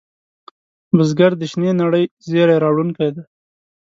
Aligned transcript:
بزګر 0.95 1.31
د 1.37 1.43
شنې 1.51 1.71
نړۍ 1.81 2.03
زېری 2.29 2.55
راوړونکی 2.63 3.09
دی 3.15 3.23